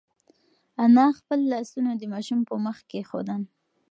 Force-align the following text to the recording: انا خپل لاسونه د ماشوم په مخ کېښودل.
انا 0.83 1.05
خپل 1.17 1.39
لاسونه 1.51 1.91
د 1.97 2.03
ماشوم 2.13 2.39
په 2.49 2.55
مخ 2.65 2.77
کېښودل. 2.89 3.41